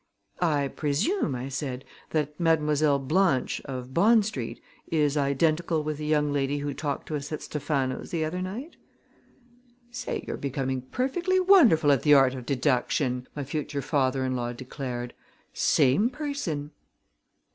[0.41, 6.33] "I presume," I said, "that Mademoiselle Blanche, of Bond Street, is identical with the young
[6.33, 8.77] lady who talked to us at Stephano's the other night?"
[9.91, 14.53] "Say, you're becoming perfectly wonderful at the art of deduction!" my future father in law
[14.53, 15.13] declared.
[15.53, 16.71] "Same person!"